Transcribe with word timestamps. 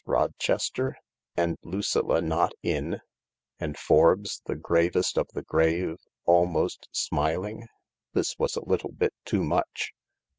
Rochester 0.07 0.95
I 1.37 1.41
And 1.43 1.57
Lucilla 1.63 2.23
not 2.23 2.53
in 2.63 2.95
I 2.95 2.99
And 3.59 3.77
Forbes, 3.77 4.41
the 4.47 4.55
gravest 4.55 5.15
of 5.15 5.27
the 5.35 5.43
grave, 5.43 5.97
almost 6.25 6.87
smiling 6.91 7.65
I 7.65 7.67
This 8.13 8.35
was 8.39 8.55
a 8.55 8.65
little 8.65 8.93
bit 8.93 9.13
too 9.25 9.43
much. 9.43 9.93